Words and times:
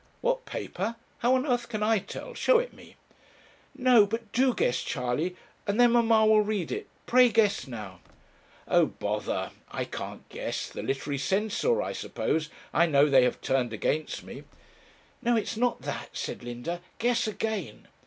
'What 0.21 0.45
paper? 0.45 0.95
how 1.19 1.35
on 1.35 1.45
earth 1.45 1.69
can 1.69 1.83
I 1.83 1.99
tell? 1.99 2.33
show 2.33 2.57
it 2.57 2.73
me.' 2.73 2.95
'No; 3.75 4.07
but 4.07 4.31
do 4.31 4.55
guess, 4.55 4.81
Charley; 4.81 5.35
and 5.67 5.79
then 5.79 5.91
mamma 5.91 6.25
will 6.25 6.41
read 6.41 6.71
it 6.71 6.87
pray 7.05 7.29
guess 7.29 7.67
now.' 7.67 7.99
'Oh, 8.67 8.87
bother, 8.87 9.51
I 9.69 9.85
can't 9.85 10.27
guess. 10.29 10.67
The 10.69 10.81
Literary 10.81 11.19
Censor, 11.19 11.83
I 11.83 11.93
suppose 11.93 12.49
I 12.73 12.87
know 12.87 13.09
they 13.09 13.25
have 13.25 13.41
turned 13.41 13.73
against 13.73 14.23
me.' 14.23 14.43
'No, 15.21 15.35
it's 15.37 15.55
not 15.55 15.83
that,' 15.83 16.17
said 16.17 16.43
Linda; 16.43 16.81
'guess 16.97 17.27
again.' 17.27 17.87